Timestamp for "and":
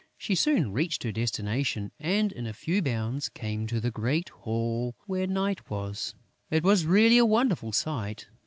1.99-2.31